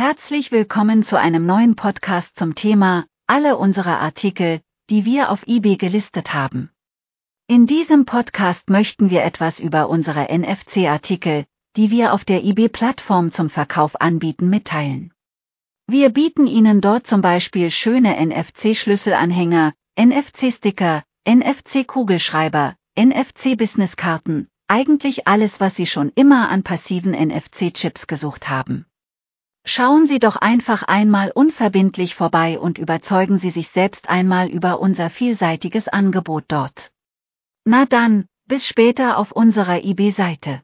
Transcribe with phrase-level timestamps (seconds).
[0.00, 5.76] Herzlich willkommen zu einem neuen Podcast zum Thema alle unsere Artikel, die wir auf eBay
[5.76, 6.70] gelistet haben.
[7.48, 13.50] In diesem Podcast möchten wir etwas über unsere NFC-Artikel, die wir auf der eBay-Plattform zum
[13.50, 15.12] Verkauf anbieten, mitteilen.
[15.88, 25.86] Wir bieten Ihnen dort zum Beispiel schöne NFC-Schlüsselanhänger, NFC-Sticker, NFC-Kugelschreiber, NFC-Businesskarten, eigentlich alles, was Sie
[25.86, 28.86] schon immer an passiven NFC-Chips gesucht haben.
[29.70, 35.10] Schauen Sie doch einfach einmal unverbindlich vorbei und überzeugen Sie sich selbst einmal über unser
[35.10, 36.90] vielseitiges Angebot dort.
[37.66, 40.62] Na dann, bis später auf unserer eBay-Seite.